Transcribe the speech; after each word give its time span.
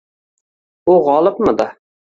U 0.95 0.97
g`olibmidi 1.09 1.73